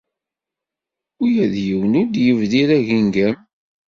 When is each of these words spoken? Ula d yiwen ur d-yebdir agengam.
Ula 1.23 1.45
d 1.53 1.55
yiwen 1.65 1.93
ur 2.01 2.07
d-yebdir 2.13 2.69
agengam. 2.77 3.37